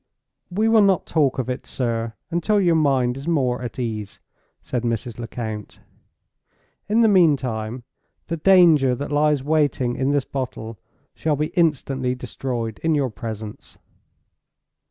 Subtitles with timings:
[0.49, 4.19] "We will not talk of it, sir, until your mind is more at ease,"
[4.63, 5.19] said Mrs.
[5.19, 5.79] Lecount.
[6.89, 7.83] "In the meantime,
[8.25, 10.79] the danger that lies waiting in this bottle
[11.13, 13.77] shall be instantly destroyed in your presence."